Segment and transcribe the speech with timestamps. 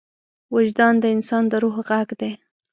[0.55, 2.31] وجدان د انسان د روح غږ دی.